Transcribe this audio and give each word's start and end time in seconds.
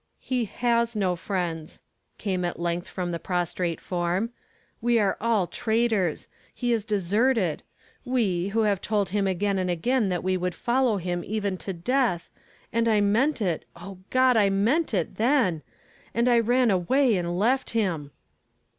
"He 0.17 0.45
has 0.45 0.95
no 0.95 1.15
friends!" 1.15 1.83
came 2.17 2.43
at 2.43 2.59
length 2.59 2.87
from 2.87 3.11
tlie 3.13 3.21
prostrate 3.21 3.79
form. 3.79 4.31
We 4.81 4.97
are 4.97 5.15
all 5.21 5.45
traitors! 5.45 6.27
he 6.55 6.73
is 6.73 6.85
de 6.85 6.95
serted! 6.95 7.59
We, 8.03 8.49
wlio 8.49 8.65
have 8.65 8.81
told 8.81 9.09
Imn 9.13 9.27
again 9.29 9.59
and 9.59 9.69
again 9.69 10.09
that 10.09 10.23
we 10.23 10.37
would 10.37 10.55
follow 10.55 10.97
him 10.97 11.23
even 11.23 11.55
to 11.57 11.73
death 11.73 12.31
lul 12.73 12.89
I 12.89 12.99
meant 12.99 13.43
it, 13.43 13.63
O 13.75 13.99
God, 14.09 14.37
I 14.37 14.49
meant 14.49 14.91
it 14.95 15.17
then! 15.17 15.61
and 16.15 16.27
I 16.27 16.39
ran 16.39 16.71
away 16.71 17.15
and 17.15 17.37
left 17.37 17.69
him 17.69 18.09